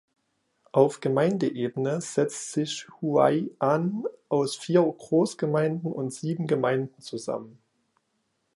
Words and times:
Auf 0.71 0.99
Gemeindeebene 0.99 2.01
setzt 2.01 2.53
sich 2.53 2.87
Huai’an 3.03 4.05
aus 4.29 4.55
vier 4.55 4.81
Großgemeinden 4.81 5.91
und 5.93 6.11
sieben 6.11 6.47
Gemeinden 6.47 6.99
zusammen. 7.03 7.59